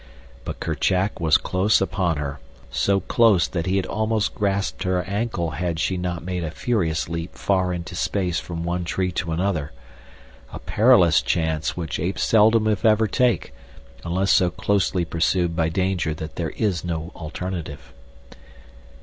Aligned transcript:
But 0.45 0.59
Kerchak 0.59 1.19
was 1.19 1.37
close 1.37 1.79
upon 1.79 2.17
her, 2.17 2.39
so 2.71 3.01
close 3.01 3.47
that 3.47 3.67
he 3.67 3.75
had 3.77 3.85
almost 3.85 4.33
grasped 4.33 4.81
her 4.81 5.03
ankle 5.03 5.51
had 5.51 5.79
she 5.79 5.95
not 5.95 6.25
made 6.25 6.43
a 6.43 6.49
furious 6.49 7.07
leap 7.07 7.35
far 7.35 7.71
into 7.71 7.93
space 7.93 8.39
from 8.39 8.63
one 8.63 8.83
tree 8.83 9.11
to 9.11 9.31
another—a 9.31 10.57
perilous 10.61 11.21
chance 11.21 11.77
which 11.77 11.99
apes 11.99 12.23
seldom 12.23 12.65
if 12.67 12.83
ever 12.83 13.05
take, 13.05 13.53
unless 14.03 14.31
so 14.31 14.49
closely 14.49 15.05
pursued 15.05 15.55
by 15.55 15.69
danger 15.69 16.15
that 16.15 16.35
there 16.35 16.49
is 16.49 16.83
no 16.83 17.11
alternative. 17.15 17.93